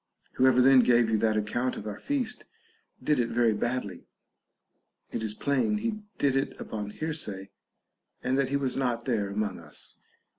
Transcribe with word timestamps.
Whoever 0.33 0.63
then 0.63 0.79
gave 0.79 1.11
you 1.11 1.19
that 1.19 1.37
account 1.37 1.77
of 1.77 1.85
our 1.85 1.99
feast 1.99 2.45
did 3.03 3.19
it 3.19 3.29
very 3.29 3.53
badly; 3.53 4.07
it 5.11 5.21
is 5.21 5.35
plain 5.35 5.77
he 5.77 6.01
did 6.17 6.35
it 6.35 6.59
upon 6.59 6.89
hearsay, 6.89 7.51
and 8.23 8.35
that 8.35 8.49
he 8.49 8.57
was 8.57 8.75
not 8.75 9.05
there 9.05 9.29
among 9.29 9.59
us. 9.59 9.97